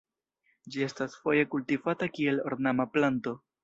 [0.75, 3.41] Ĝi estas foje kultivata kiel ornama planto.